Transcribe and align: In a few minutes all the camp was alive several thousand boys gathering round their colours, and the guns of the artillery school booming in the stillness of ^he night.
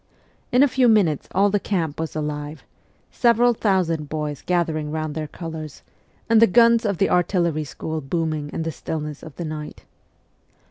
In 0.51 0.63
a 0.63 0.67
few 0.67 0.87
minutes 0.87 1.27
all 1.31 1.51
the 1.51 1.59
camp 1.59 1.99
was 1.99 2.15
alive 2.15 2.63
several 3.11 3.53
thousand 3.53 4.09
boys 4.09 4.41
gathering 4.43 4.89
round 4.89 5.13
their 5.13 5.27
colours, 5.27 5.83
and 6.27 6.41
the 6.41 6.47
guns 6.47 6.85
of 6.87 6.97
the 6.97 7.11
artillery 7.11 7.63
school 7.65 8.01
booming 8.01 8.49
in 8.49 8.63
the 8.63 8.71
stillness 8.71 9.21
of 9.21 9.35
^he 9.35 9.45
night. 9.45 9.85